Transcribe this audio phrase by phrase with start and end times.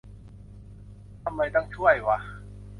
[1.23, 2.17] ทำไมต้องช่วยวะ